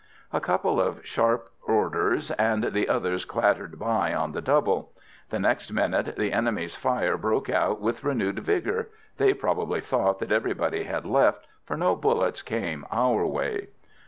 [0.33, 4.93] A couple of sharp orders, and the others clattered by at the double.
[5.29, 8.87] The next minute the enemy's fire broke out with renewed vigour.
[9.17, 13.67] They probably thought that everybody had left, for no bullets came our way.